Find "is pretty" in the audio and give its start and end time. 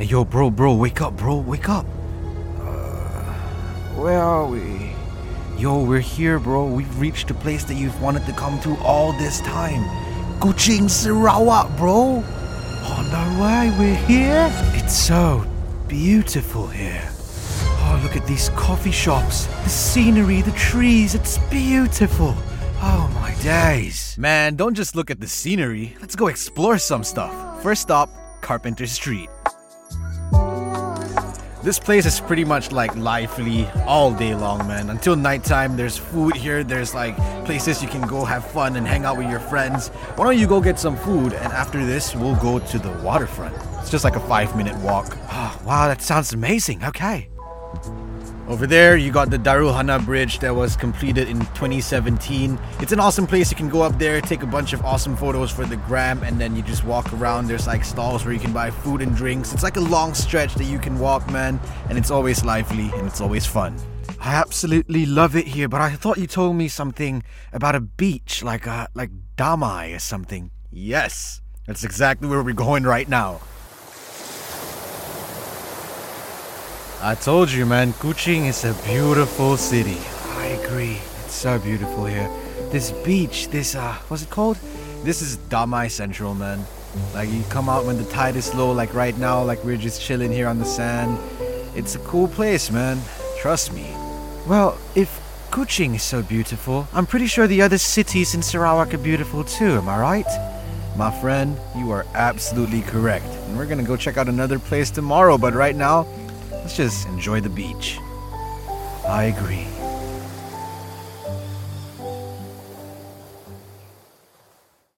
32.06-32.44